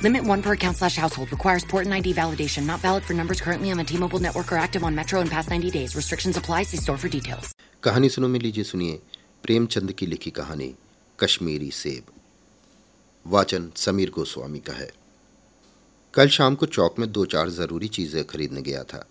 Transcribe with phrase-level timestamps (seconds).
[0.00, 1.30] Limit one per account slash household.
[1.32, 2.64] Requires port and ID validation.
[2.64, 5.50] Not valid for numbers currently on the T-Mobile network or active on Metro in past
[5.50, 5.96] 90 days.
[5.96, 6.62] Restrictions apply.
[6.64, 7.54] See store for details.
[7.82, 8.98] कहानी सुनो में लीजिए सुनिए
[9.44, 10.72] प्रेमचंद की लिखी कहानी
[11.18, 12.12] कश्मीरी सेब
[13.26, 14.88] वाचन समीर गोस्वामी का है
[16.14, 19.04] कल शाम को चौक में दो चार ज़रूरी चीज़ें खरीदने गया था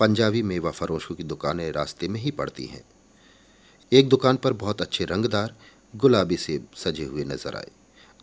[0.00, 2.84] पंजाबी मेवा फरोशों की दुकानें रास्ते में ही पड़ती हैं
[3.92, 5.54] एक दुकान पर बहुत अच्छे रंगदार
[5.94, 7.70] गुलाबी सेब सजे हुए नज़र आए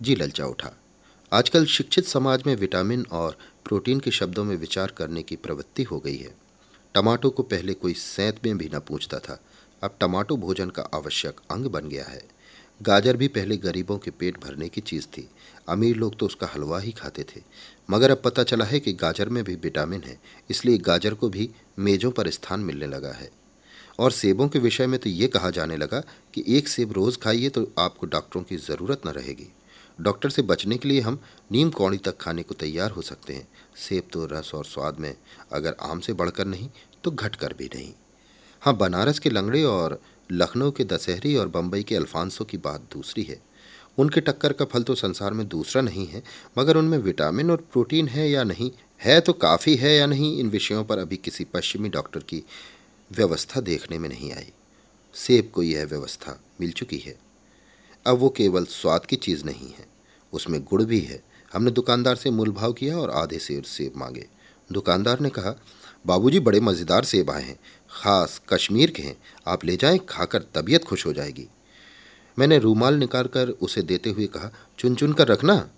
[0.01, 0.77] जी ललचा उठा
[1.33, 5.99] आजकल शिक्षित समाज में विटामिन और प्रोटीन के शब्दों में विचार करने की प्रवृत्ति हो
[5.99, 6.33] गई है।
[6.95, 9.39] टमाटो को पहले कोई सैंत में भी न पूछता था।
[9.83, 12.21] अब टमाटो भोजन का आवश्यक अंग बन गया है।
[12.81, 15.27] गाजर भी पहले गरीबों के पेट भरने की चीज़ थी।
[15.69, 17.41] अमीर लोग तो उसका हलवा ही खाते थे।
[17.91, 21.49] मगर अब पता चला है कि गाजर में भी विटामिन है, इसलिए गाजर को भी
[21.79, 23.31] मेज़ों पर स्थान मिलने लगा है।
[23.99, 26.03] और सेबों के विषय में तो ये कहा जाने लगा
[26.33, 29.51] कि एक सेब रोज़ खाइए तो आपको डॉक्टरों की ज़रूरत न रहेगी।
[30.03, 31.19] डॉक्टर से बचने के लिए हम
[31.51, 35.15] नीम कौड़ी तक खाने को तैयार हो सकते हैं। सेब तो रस और स्वाद में,
[35.51, 36.69] अगर आम से बढ़कर नहीं
[37.03, 37.93] तो घट कर भी नहीं।
[38.61, 39.99] हाँ बनारस के लंगड़े और
[40.31, 43.39] लखनऊ के दशहरी और बम्बई के अल्फांसों की बात दूसरी है।
[43.97, 46.23] उनके टक्कर का फल तो संसार में दूसरा नहीं है,
[46.57, 50.49] मगर उनमें विटामिन और प्रोटीन है या नहीं, है तो काफ़ी है या नहीं, इन
[50.49, 52.43] विषयों पर अभी किसी पश्चिमी डॉक्टर की
[53.11, 54.51] व्यवस्था देखने में नहीं आई।
[55.13, 57.15] सेब को यह व्यवस्था मिल चुकी है।
[58.05, 59.92] अब वो केवल स्वाद की चीज़ नहीं है।
[60.33, 61.21] उसमें गुड़ भी है।
[61.53, 64.25] हमने दुकानदार से मूल भाव किया और आधे सेर सेब मांगे।
[64.71, 65.55] दुकानदार ने कहा,
[66.05, 67.59] बाबूजी, बड़े मज़ेदार सेब आए हैं।
[67.91, 69.15] ख़ास कश्मीर के हैं।
[69.47, 71.47] आप ले जाएँ, खाकर तबीयत खुश हो जाएगी।
[72.37, 75.69] मैंने रूमाल निकाल कर उसे देते हुए कहा, चुन चुन कर रखना।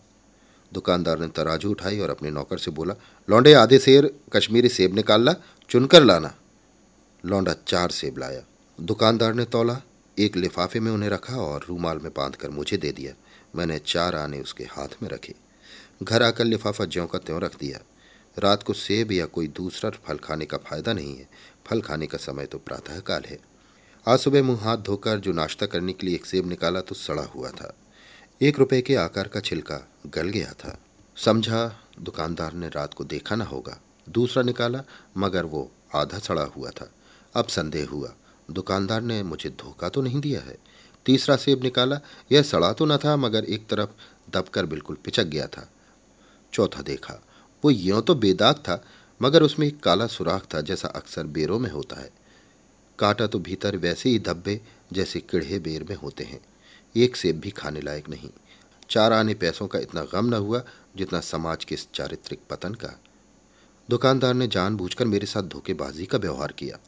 [0.74, 2.94] दुकानदार ने तराजू उठाई और अपने नौकर से बोला,
[3.30, 5.36] लौंडे, आधे शेर कश्मीरी सेब निकाल ला
[5.70, 6.34] चुनकर लाना।
[7.26, 8.42] लौंडा चार सेब लाया।
[8.80, 9.82] दुकानदार ने तौला
[10.20, 13.14] एक लिफाफे में उन्हें रखा और रूमाल में बाँध कर मुझे दे दिया।
[13.56, 15.34] मैंने चार आने उसके हाथ में रखे।
[16.04, 17.80] घर आकर लिफाफा ज्यों का त्यों रख दिया।
[18.40, 21.30] रात को सेब या कोई दूसरा फल खाने का फ़ायदा नहीं है।
[21.68, 23.40] फल खाने का समय तो प्रातःकाल है।
[24.08, 27.24] आज सुबह मुँह हाथ धोकर जो नाश्ता करने के लिए एक सेब निकाला तो सड़ा
[27.24, 27.76] हुआ था।
[28.42, 30.80] एक रुपए के आकार का छिलका गल गया था।
[31.18, 34.84] समझा, दुकानदार ने रात को देखा ना होगा। दूसरा निकाला,
[35.18, 36.92] मगर वो आधा सड़ा हुआ था।
[37.36, 38.14] अब संदेह हुआ।
[38.52, 40.58] दुकानदार ने मुझे धोखा तो नहीं दिया है।
[41.06, 42.00] तीसरा सेब निकाला।
[42.32, 43.90] यह सड़ा तो न था, मगर एक तरफ़
[44.32, 45.70] दबकर बिल्कुल पिचक गया था।
[46.54, 47.24] चौथा देखा,
[47.64, 48.86] वो यों तो बेदाग था,
[49.22, 52.10] मगर उसमें एक काला सुराख था, जैसा अक्सर बेरों में होता है।
[53.00, 54.62] काटा तो भीतर वैसे ही धब्बे
[54.94, 56.40] जैसे किढ़े बेर में होते हैं।
[56.96, 58.30] एक सेब भी खाने लायक नहीं।
[58.90, 60.64] चार आने पैसों का इतना गम न हुआ,
[60.98, 63.00] जितना समाज के इस चारित्रिक पतन का।
[63.90, 66.80] दुकानदार ने जानबूझकर मेरे साथ धोखेबाजी का व्यवहार किया।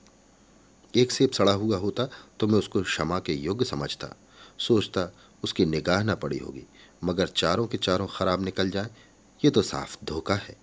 [0.97, 2.08] एक सेब सड़ा हुआ होता
[2.40, 4.16] तो मैं उसको क्षमा के योग्य समझता।
[4.58, 5.09] सोचता,
[5.44, 6.63] उसकी निगाह न पड़ी होगी,
[7.03, 8.90] मगर चारों के चारों खराब निकल जाए,
[9.46, 10.56] ये तो साफ़ धोखा है।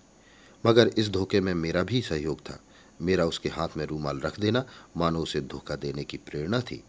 [0.65, 2.59] मगर इस धोखे में मेरा भी सहयोग था।
[3.01, 4.63] मेरा उसके हाथ में रूमाल रख देना,
[4.97, 6.83] मानो उसे धोखा देने की प्रेरणा थी।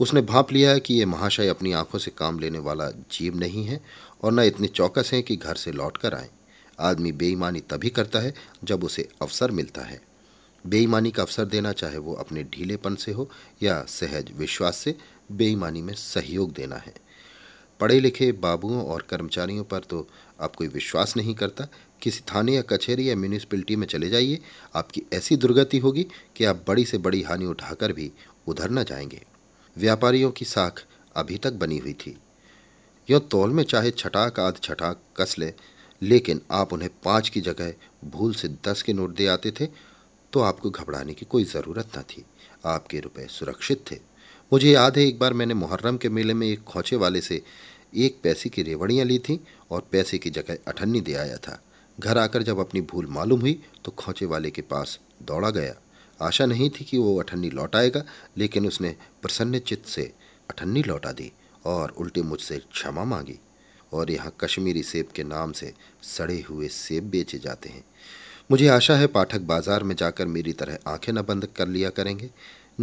[0.00, 3.80] उसने भाप लिया कि ये महाशय अपनी आँखों से काम लेने वाला जीव नहीं है,
[4.22, 6.30] और न इतने चौकस हैं कि घर से लौट कर आए।
[6.80, 8.34] आदमी बेईमानी तभी करता है,
[8.64, 10.00] जब उसे अवसर मिलता है।
[10.66, 13.30] बेईमानी का अवसर देना, चाहे वो अपने ढीलेपन से हो
[13.62, 14.94] या सहज विश्वास से,
[15.32, 16.94] बेईमानी में सहयोग देना है।
[17.80, 20.08] पढ़े लिखे बाबुओं और कर्मचारियों पर तो
[20.40, 21.68] आप कोई विश्वास नहीं करता।
[22.02, 24.38] किसी थाने या कचहरी या म्यूनिसपैलिटी में चले जाइए,
[24.74, 26.06] आपकी ऐसी दुर्गति होगी
[26.36, 28.12] कि आप बड़ी से बड़ी हानि उठाकर भी
[28.46, 29.22] उधर न जाएँगे।
[29.78, 30.84] व्यापारियों की साख
[31.16, 32.18] अभी तक बनी हुई थी।
[33.10, 35.54] यों तौल में चाहे छटाक आध छटाक कस ले,
[36.02, 39.68] लेकिन आप उन्हें पाँच की जगह भूल से दस के नोट दे आते थे
[40.36, 42.24] तो आपको घबराने की कोई ज़रूरत न थी।
[42.66, 43.96] आपके रुपए सुरक्षित थे।
[44.52, 47.40] मुझे याद है, एक बार मैंने मुहर्रम के मेले में एक खोचे वाले से
[47.96, 49.38] एक पैसे की रेवड़ियाँ ली थीं
[49.70, 51.62] और पैसे की जगह अठन्नी दे आया था।
[51.98, 53.54] घर आकर जब अपनी भूल मालूम हुई
[53.84, 55.74] तो खोचे वाले के पास दौड़ा गया।
[56.20, 58.04] आशा नहीं थी कि वो अठन्नी लौटाएगा
[58.38, 60.12] लेकिन उसने प्रसन्न चित्त से
[60.50, 61.32] अठन्नी लौटा दी
[61.64, 63.38] और उल्टे मुझसे क्षमा मांगी।
[63.92, 65.72] और यहाँ कश्मीरी सेब के नाम से
[66.02, 67.84] सड़े हुए सेब बेचे जाते हैं।
[68.50, 72.30] मुझे आशा है पाठक बाज़ार में जाकर मेरी तरह आँखें न बंद कर लिया करेंगे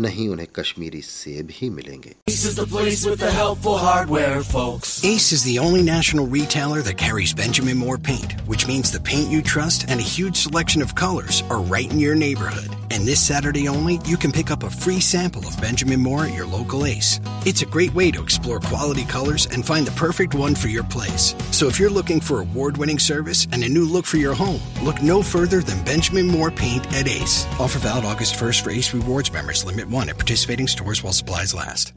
[0.04, 4.94] नहीं उन्हें कश्मीरी सेब ही मिलेंगे Ace is the place with the helpful hardware, folks.
[5.12, 9.36] Ace is the only national retailer that carries Benjamin Moore paint, which means the paint
[9.38, 12.76] you trust and a huge selection of colors are right in your neighborhood.
[12.94, 16.34] And this Saturday only, you can pick up a free sample of Benjamin Moore at
[16.36, 17.20] your local Ace.
[17.44, 20.84] It's a great way to explore quality colors and find the perfect one for your
[20.84, 21.34] place.
[21.50, 24.62] So if you're looking for award winning service and a new look for your home,
[24.84, 27.48] look no further than Benjamin Moore Paint at Ace.
[27.60, 29.66] Offer valid August 1st for Ace Rewards members.
[29.66, 31.92] Limit one at participating stores while supplies last.